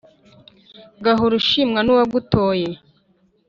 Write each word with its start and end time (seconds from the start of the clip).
gahore 1.05 1.33
ushimwa 1.41 1.79
n’uwagutoye 1.81 2.69